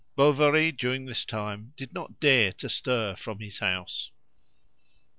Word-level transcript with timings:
Bovary 0.15 0.71
during 0.71 1.05
this 1.05 1.25
time 1.25 1.73
did 1.77 1.93
not 1.93 2.19
dare 2.19 2.51
to 2.53 2.67
stir 2.67 3.15
from 3.15 3.37
his 3.39 3.59
house. 3.59 4.09